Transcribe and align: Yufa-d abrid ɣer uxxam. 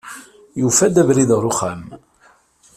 Yufa-d 0.59 1.01
abrid 1.01 1.29
ɣer 1.33 1.43
uxxam. 1.51 1.81